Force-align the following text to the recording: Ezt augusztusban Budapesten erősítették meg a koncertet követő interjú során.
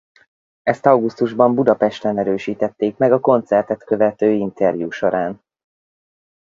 Ezt 0.63 0.85
augusztusban 0.85 1.55
Budapesten 1.55 2.17
erősítették 2.17 2.97
meg 2.97 3.11
a 3.11 3.19
koncertet 3.19 3.83
követő 3.83 4.31
interjú 4.31 4.89
során. 4.89 5.41